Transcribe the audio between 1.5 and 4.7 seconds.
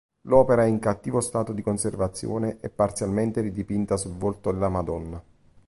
di conservazione e parzialmente ridipinta sul volto della